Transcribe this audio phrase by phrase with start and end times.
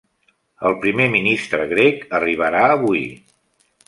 [0.69, 3.05] El primer ministre grec arribarà avui.